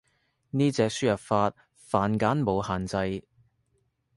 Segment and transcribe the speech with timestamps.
[0.49, 3.23] 呢隻輸入法繁簡冇限制